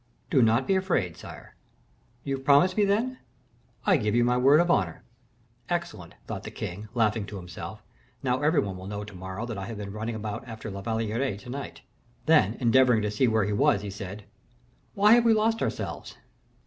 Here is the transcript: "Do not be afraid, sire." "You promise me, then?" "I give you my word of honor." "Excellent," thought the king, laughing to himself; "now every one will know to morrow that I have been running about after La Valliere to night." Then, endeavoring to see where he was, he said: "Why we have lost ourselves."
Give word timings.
"Do 0.31 0.41
not 0.41 0.65
be 0.65 0.73
afraid, 0.75 1.15
sire." 1.15 1.53
"You 2.23 2.39
promise 2.39 2.75
me, 2.75 2.85
then?" 2.85 3.19
"I 3.85 3.97
give 3.97 4.15
you 4.15 4.23
my 4.23 4.35
word 4.35 4.59
of 4.59 4.71
honor." 4.71 5.03
"Excellent," 5.69 6.15
thought 6.25 6.41
the 6.41 6.49
king, 6.49 6.87
laughing 6.95 7.23
to 7.27 7.35
himself; 7.37 7.83
"now 8.23 8.41
every 8.41 8.59
one 8.61 8.77
will 8.77 8.87
know 8.87 9.03
to 9.03 9.13
morrow 9.15 9.45
that 9.45 9.59
I 9.59 9.65
have 9.67 9.77
been 9.77 9.93
running 9.93 10.15
about 10.15 10.47
after 10.47 10.71
La 10.71 10.81
Valliere 10.81 11.37
to 11.37 11.49
night." 11.51 11.81
Then, 12.25 12.55
endeavoring 12.59 13.03
to 13.03 13.11
see 13.11 13.27
where 13.27 13.43
he 13.45 13.53
was, 13.53 13.83
he 13.83 13.91
said: 13.91 14.23
"Why 14.95 15.19
we 15.19 15.29
have 15.29 15.37
lost 15.37 15.61
ourselves." 15.61 16.17